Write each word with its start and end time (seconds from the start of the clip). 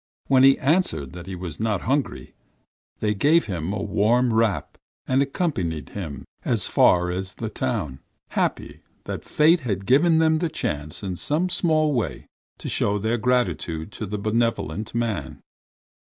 When 0.25 0.41
he 0.41 0.57
answered 0.57 1.13
that 1.13 1.27
he 1.27 1.35
was 1.35 1.59
not 1.59 1.81
hungry, 1.81 2.33
they 3.01 3.13
gave 3.13 3.45
him 3.45 3.71
a 3.71 3.83
warm 3.83 4.33
wrap 4.33 4.79
and 5.07 5.21
accompanied 5.21 5.89
him 5.89 6.25
as 6.43 6.65
far 6.65 7.11
as 7.11 7.35
the 7.35 7.51
town, 7.51 7.99
happy 8.29 8.79
that 9.03 9.23
fate 9.23 9.59
had 9.59 9.85
given 9.85 10.17
them 10.17 10.39
the 10.39 10.49
chance 10.49 11.03
in 11.03 11.17
some 11.17 11.49
small 11.49 11.93
way 11.93 12.25
to 12.57 12.67
show 12.67 12.97
their 12.97 13.19
gratitude 13.19 13.91
to 13.91 14.07
the 14.07 14.17
benevolent 14.17 14.95
man. 14.95 15.39